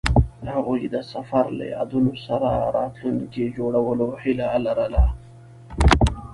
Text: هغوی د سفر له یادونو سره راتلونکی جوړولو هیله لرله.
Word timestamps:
هغوی 0.53 0.81
د 0.93 0.97
سفر 1.13 1.45
له 1.57 1.65
یادونو 1.75 2.13
سره 2.25 2.49
راتلونکی 2.77 3.43
جوړولو 3.57 4.07
هیله 4.23 4.47
لرله. 4.65 5.05